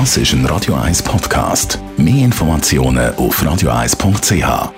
Das 0.00 0.16
ist 0.16 0.32
ein 0.32 0.44
Radio 0.46 0.74
1 0.74 1.04
Podcast. 1.04 1.78
Mehr 1.96 2.24
Informationen 2.24 3.14
auf 3.14 3.40
radio1.ch. 3.40 4.72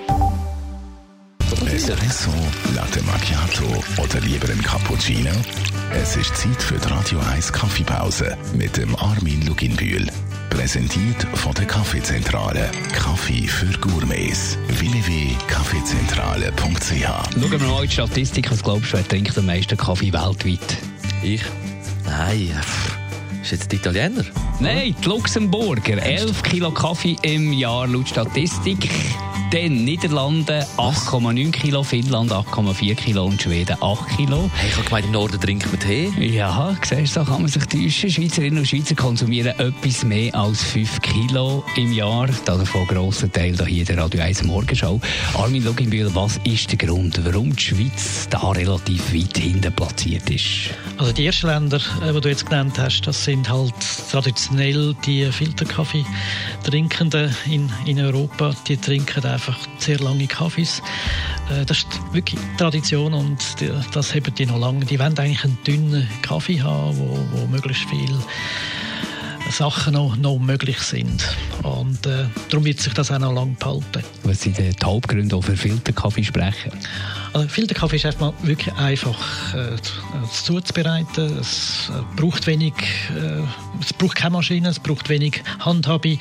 Espresso, 1.65 2.29
Latte 2.75 3.01
Macchiato 3.01 3.65
oder 3.99 4.19
lieber 4.19 4.47
ein 4.47 4.61
Cappuccino? 4.61 5.31
Es 5.91 6.15
ist 6.17 6.37
Zeit 6.37 6.61
für 6.61 6.77
die 6.77 6.87
Radio 6.87 7.17
1 7.33 7.51
Kaffeepause 7.51 8.37
mit 8.53 8.77
dem 8.77 8.95
Armin 8.95 9.43
Luginbühl. 9.47 10.05
Präsentiert 10.51 11.25
von 11.33 11.55
der 11.55 11.65
Kaffeezentrale. 11.65 12.69
Kaffee 12.93 13.47
für 13.47 13.75
Gourmets. 13.79 14.55
www.kaffeezentrale.ch 14.67 16.91
Schauen 16.91 17.51
wir 17.51 17.57
mal 17.57 17.81
in 17.81 17.87
die 17.87 17.93
Statistik. 17.93 18.51
Was 18.51 18.61
glaubst 18.61 18.93
du, 18.93 18.97
wer 18.97 19.07
trinkt 19.07 19.35
am 19.35 19.47
meisten 19.47 19.77
Kaffee 19.77 20.13
weltweit? 20.13 20.77
Ich? 21.23 21.41
Nein, 22.05 22.55
ist 23.51 23.59
jetzt 23.61 23.71
die 23.71 23.77
Italiener? 23.77 24.25
Nein, 24.59 24.93
die 25.01 25.07
Luxemburger. 25.07 26.03
11 26.03 26.43
Kilo 26.43 26.71
Kaffee 26.71 27.15
im 27.21 27.53
Jahr 27.53 27.87
laut 27.87 28.09
Statistik. 28.09 28.89
Dann 29.49 29.85
Niederlande 29.85 30.67
8,9 30.75 31.51
Kilo, 31.51 31.81
Finnland 31.81 32.33
8,4 32.33 32.95
Kilo 32.95 33.25
und 33.27 33.41
Schweden 33.41 33.77
8 33.81 34.17
Kilo. 34.17 34.49
Hey, 34.55 34.67
ich 34.67 34.75
habe 34.75 34.83
gemeint, 34.83 35.05
im 35.05 35.11
Norden 35.13 35.39
trinkt 35.39 35.65
man 35.67 35.79
Tee. 35.79 36.11
Ja, 36.19 36.75
siehst 36.83 37.15
du, 37.15 37.21
da 37.21 37.25
kann 37.25 37.43
man 37.43 37.47
sich 37.47 37.63
täuschen. 37.65 38.09
Schweizerinnen 38.09 38.59
und 38.59 38.67
Schweizer 38.67 38.95
konsumieren 38.95 39.57
etwas 39.57 40.03
mehr 40.03 40.35
als 40.35 40.63
5 40.63 41.01
Kilo 41.01 41.63
im 41.77 41.93
Jahr. 41.93 42.27
Davon 42.43 42.81
ein 42.81 42.87
grosser 42.87 43.31
Teil 43.31 43.55
hier 43.65 43.79
in 43.79 43.85
der 43.85 43.97
Radio 43.99 44.21
1 44.21 44.43
Morgenschau. 44.43 44.99
Armin 45.35 45.63
Luginbühl, 45.63 46.13
was 46.13 46.41
ist 46.43 46.69
der 46.69 46.77
Grund, 46.77 47.17
warum 47.23 47.55
die 47.55 47.63
Schweiz 47.63 48.27
da 48.29 48.51
relativ 48.51 49.13
weit 49.13 49.37
hinten 49.37 49.71
platziert 49.71 50.29
ist? 50.29 50.71
Also 50.97 51.13
die 51.13 51.25
ersten 51.25 51.47
Länder, 51.47 51.79
äh, 52.05 52.11
die 52.11 52.19
du 52.19 52.27
jetzt 52.27 52.47
genannt 52.47 52.77
hast, 52.77 53.01
das 53.03 53.23
sind 53.23 53.49
halt 53.49 53.73
traditionell 54.11 54.93
die 55.05 55.31
Filterkaffee 55.31 56.05
trinkenden 56.65 57.33
in, 57.49 57.71
in 57.85 57.97
Europa. 57.99 58.53
Die 58.67 58.75
trinken 58.75 59.21
einfach 59.37 59.57
sehr 59.77 59.99
lange 59.99 60.27
Kaffees. 60.27 60.81
Äh, 61.49 61.65
Das 61.65 61.77
ist 61.77 61.87
wirklich 62.11 62.39
Tradition 62.57 63.13
und 63.13 63.37
das 63.93 64.15
haben 64.15 64.35
die 64.35 64.45
noch 64.45 64.59
lange. 64.59 64.85
Die 64.85 64.99
wollen 64.99 65.17
eigentlich 65.17 65.43
einen 65.43 65.57
dünnen 65.65 66.07
Kaffee 66.21 66.61
haben, 66.61 66.97
wo, 66.97 67.19
wo 67.31 67.47
möglichst 67.47 67.85
viel 67.89 68.17
Sachen 69.51 69.93
noch, 69.93 70.17
noch 70.17 70.39
möglich 70.39 70.79
sind. 70.79 71.23
Und 71.63 72.05
äh, 72.05 72.25
darum 72.49 72.65
wird 72.65 72.81
sich 72.81 72.93
das 72.93 73.11
auch 73.11 73.19
noch 73.19 73.31
lange 73.31 73.55
behalten. 73.59 74.03
Was 74.23 74.41
sind 74.41 74.57
die 74.57 74.73
Hauptgründe, 74.83 75.35
die 75.35 75.41
für 75.41 75.55
Filterkaffee 75.55 76.23
sprechen? 76.23 76.71
Also 77.37 77.49
Filterkaffee 77.49 77.97
ist 77.97 78.05
erstmal 78.05 78.33
wirklich 78.41 78.73
einfach 78.75 79.53
äh, 79.53 79.75
zu- 79.79 79.93
zuzubereiten. 80.43 81.37
Es 81.39 81.89
äh, 81.89 82.19
braucht 82.19 82.47
wenig, 82.47 82.73
äh, 83.15 83.41
es 83.79 83.93
braucht 83.93 84.15
keine 84.15 84.31
Maschine, 84.31 84.69
es 84.69 84.79
braucht 84.79 85.07
wenig 85.07 85.43
Handhabung. 85.59 86.17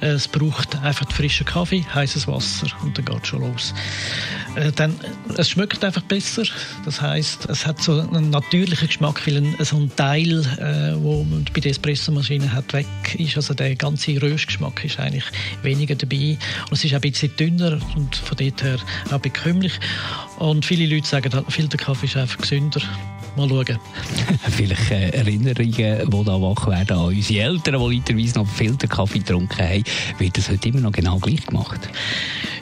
Äh, 0.00 0.06
es 0.06 0.28
braucht 0.28 0.76
einfach 0.76 1.10
frischen 1.10 1.44
Kaffee, 1.44 1.84
heißes 1.92 2.28
Wasser 2.28 2.68
und 2.84 2.96
dann 2.96 3.04
geht 3.04 3.26
schon 3.26 3.40
los. 3.40 3.74
Äh, 4.54 4.70
dann, 4.70 4.94
es 5.36 5.48
schmeckt 5.50 5.84
einfach 5.84 6.02
besser. 6.02 6.44
Das 6.84 7.00
heißt, 7.02 7.46
es 7.50 7.66
hat 7.66 7.82
so 7.82 8.00
einen 8.00 8.30
natürlichen 8.30 8.86
Geschmack, 8.86 9.26
weil 9.26 9.38
ein, 9.38 9.56
so 9.64 9.76
ein 9.76 9.90
Teil, 9.96 10.40
äh, 10.58 11.02
wo 11.02 11.24
man 11.24 11.46
bei 11.52 11.60
der 11.60 11.72
Espressomaschine 11.72 12.52
hat, 12.52 12.72
weg 12.72 12.86
ist. 13.18 13.36
Also 13.36 13.54
der 13.54 13.74
ganze 13.74 14.22
Röstgeschmack 14.22 14.84
ist 14.84 15.00
eigentlich 15.00 15.24
weniger 15.62 15.96
dabei. 15.96 16.38
Und 16.70 16.72
es 16.74 16.84
ist 16.84 16.92
auch 16.92 16.98
ein 16.98 17.00
bisschen 17.10 17.34
dünner 17.36 17.80
und 17.96 18.14
von 18.14 18.36
dort 18.36 18.62
her 18.62 18.78
auch 19.10 19.18
bekömmlich. 19.18 19.72
Und 20.40 20.64
viele 20.64 20.92
Leute 20.92 21.06
sagen, 21.06 21.30
Filterkaffee 21.48 22.06
ist 22.06 22.16
einfach 22.16 22.38
gesünder. 22.38 22.80
Mal 23.36 23.48
schauen. 23.48 23.78
Vielleicht 24.50 24.90
äh, 24.90 25.10
Erinnerungen, 25.10 26.10
die 26.10 26.24
da 26.24 26.40
wach 26.40 26.66
werden 26.66 26.96
an 26.96 27.06
unsere 27.06 27.40
Eltern, 27.40 27.80
die 27.80 27.94
literweise 27.94 28.38
noch 28.38 28.46
Filterkaffee 28.46 29.20
getrunken 29.20 29.58
haben. 29.58 29.84
Wird 30.18 30.36
das 30.36 30.48
heute 30.48 30.68
immer 30.68 30.80
noch 30.80 30.92
genau 30.92 31.18
gleich 31.18 31.44
gemacht? 31.46 31.80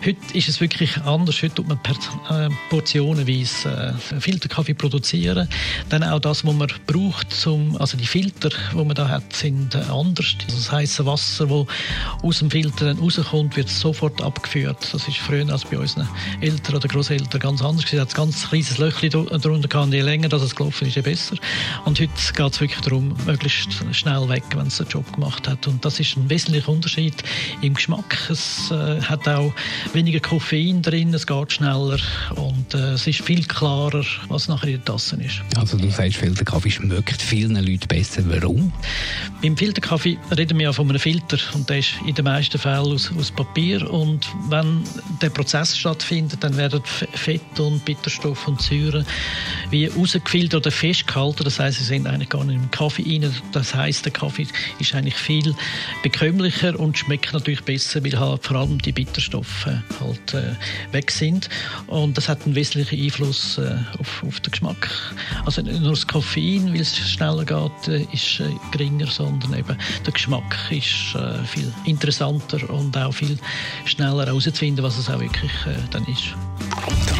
Heute 0.04 0.18
ist 0.32 0.48
es 0.48 0.60
wirklich 0.60 0.96
anders. 0.98 1.42
Heute 1.42 1.56
tut 1.56 1.68
man 1.68 1.78
per 1.78 1.94
äh, 2.30 2.48
portionenweise 2.70 3.94
äh, 4.12 4.20
Filterkaffee 4.20 4.74
produzieren. 4.74 5.48
Dann 5.88 6.04
auch 6.04 6.20
das, 6.20 6.44
was 6.44 6.54
man 6.54 6.68
braucht, 6.86 7.32
zum, 7.32 7.76
also 7.80 7.96
die 7.96 8.06
Filter, 8.06 8.50
die 8.50 8.76
man 8.76 8.94
da 8.94 9.08
hat, 9.08 9.32
sind 9.34 9.74
äh, 9.74 9.78
anders. 9.78 10.36
Also 10.46 10.56
das 10.56 10.72
heiße 10.72 11.06
Wasser, 11.06 11.46
das 11.46 11.66
aus 12.22 12.38
dem 12.38 12.50
Filter 12.50 12.86
dann 12.86 12.98
rauskommt, 12.98 13.56
wird 13.56 13.68
sofort 13.68 14.22
abgeführt. 14.22 14.88
Das 14.92 15.08
ist 15.08 15.18
früher 15.18 15.50
als 15.50 15.64
bei 15.64 15.78
unseren 15.78 16.08
Eltern 16.40 16.76
oder 16.76 16.88
Großeltern 16.88 17.40
ganz 17.40 17.62
anders. 17.62 17.84
Es 17.92 17.98
hat 17.98 18.10
ein 18.10 18.14
ganz 18.14 18.48
kleines 18.48 18.78
Löchchen 18.78 19.10
darunter 19.10 19.68
gehabt. 19.68 19.92
Je 19.92 20.00
länger 20.00 20.28
das 20.28 20.54
gelaufen 20.58 20.88
ist, 20.88 20.96
je 20.96 21.02
besser. 21.02 21.36
Und 21.84 22.00
heute 22.00 22.12
geht 22.34 22.52
es 22.52 22.60
wirklich 22.60 22.80
darum, 22.80 23.14
möglichst 23.24 23.68
schnell 23.92 24.28
weg, 24.28 24.44
wenn 24.54 24.66
es 24.66 24.78
den 24.78 24.88
Job 24.88 25.10
gemacht 25.12 25.48
hat. 25.48 25.66
Und 25.66 25.84
das 25.84 26.00
ist 26.00 26.16
ein 26.16 26.28
wesentlicher 26.28 26.68
Unterschied 26.68 27.14
im 27.62 27.74
Geschmack. 27.74 28.28
Es 28.30 28.70
äh, 28.70 29.00
hat 29.02 29.26
auch 29.28 29.52
weniger 29.92 30.20
Koffein 30.20 30.82
drin, 30.82 31.14
es 31.14 31.26
geht 31.26 31.52
schneller 31.52 31.98
und 32.34 32.74
äh, 32.74 32.92
es 32.92 33.06
ist 33.06 33.22
viel 33.22 33.44
klarer, 33.44 34.04
was 34.28 34.48
nachher 34.48 34.68
in 34.68 34.74
der 34.74 34.84
Tasse 34.84 35.16
ist. 35.16 35.40
Also 35.56 35.78
du 35.78 35.88
sagst, 35.90 36.16
Filterkaffee 36.16 36.70
schmeckt 36.70 37.22
vielen 37.22 37.54
Leuten 37.56 37.88
besser. 37.88 38.22
Warum? 38.26 38.72
Beim 39.42 39.56
Filterkaffee 39.56 40.18
reden 40.36 40.58
wir 40.58 40.64
ja 40.64 40.72
von 40.72 40.88
einem 40.88 40.98
Filter 40.98 41.38
und 41.54 41.68
der 41.68 41.78
ist 41.78 41.94
in 42.06 42.14
den 42.14 42.24
meisten 42.24 42.58
Fällen 42.58 42.92
aus, 42.92 43.10
aus 43.16 43.30
Papier 43.30 43.88
und 43.90 44.26
wenn 44.48 44.82
der 45.22 45.30
Prozess 45.30 45.76
stattfindet, 45.76 46.42
dann 46.42 46.56
werden 46.56 46.82
Fett 46.84 47.60
und 47.60 47.84
Bitterstoff 47.84 48.48
und 48.48 48.60
Säuren 48.60 49.06
wie 49.70 49.86
rausgefiltert 49.86 50.47
oder 50.54 50.70
festgehalten. 50.70 51.44
Das 51.44 51.58
heißt, 51.58 51.78
sie 51.78 51.84
sind 51.84 52.06
eigentlich 52.06 52.28
gar 52.28 52.44
nicht 52.44 52.56
im 52.56 52.70
Kaffee 52.70 53.02
rein. 53.02 53.34
Das 53.52 53.74
heißt, 53.74 54.04
der 54.04 54.12
Kaffee 54.12 54.46
ist 54.78 54.94
eigentlich 54.94 55.14
viel 55.14 55.54
bekömmlicher 56.02 56.78
und 56.78 56.96
schmeckt 56.98 57.32
natürlich 57.32 57.62
besser, 57.62 58.02
weil 58.04 58.18
halt 58.18 58.44
vor 58.44 58.56
allem 58.56 58.80
die 58.80 58.92
Bitterstoffe 58.92 59.66
halt 59.66 60.34
äh, 60.34 60.54
weg 60.92 61.10
sind. 61.10 61.48
Und 61.86 62.16
das 62.16 62.28
hat 62.28 62.44
einen 62.44 62.54
wesentlichen 62.54 63.02
Einfluss 63.02 63.58
äh, 63.58 63.76
auf, 63.98 64.24
auf 64.26 64.40
den 64.40 64.52
Geschmack. 64.52 64.88
Also 65.44 65.62
nicht 65.62 65.80
nur 65.80 65.90
das 65.90 66.06
Koffein, 66.06 66.72
weil 66.72 66.80
es 66.80 66.96
schneller 66.96 67.44
geht, 67.44 67.88
äh, 67.88 68.06
ist 68.12 68.40
äh, 68.40 68.50
geringer, 68.72 69.06
sondern 69.06 69.54
eben 69.54 69.76
der 70.04 70.12
Geschmack 70.12 70.56
ist 70.70 71.14
äh, 71.14 71.44
viel 71.44 71.72
interessanter 71.84 72.68
und 72.70 72.96
auch 72.96 73.12
viel 73.12 73.38
schneller 73.84 74.26
herauszufinden, 74.26 74.84
was 74.84 74.98
es 74.98 75.08
auch 75.10 75.20
wirklich 75.20 75.52
äh, 75.66 75.76
dann 75.90 76.04
ist. 76.06 76.34